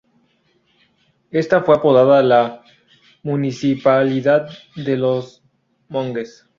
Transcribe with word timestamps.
Esta 1.29 1.61
fue 1.61 1.75
apodada 1.75 2.23
la 2.23 2.63
""Municipalidad 3.21 4.49
de 4.75 4.97
los 4.97 5.43
Monges"". 5.89 6.47